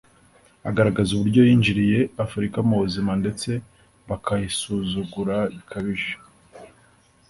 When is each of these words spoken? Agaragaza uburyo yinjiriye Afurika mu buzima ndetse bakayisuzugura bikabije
Agaragaza 0.69 1.09
uburyo 1.13 1.41
yinjiriye 1.47 1.99
Afurika 2.25 2.57
mu 2.67 2.75
buzima 2.83 3.11
ndetse 3.21 3.49
bakayisuzugura 4.07 5.37
bikabije 5.53 6.13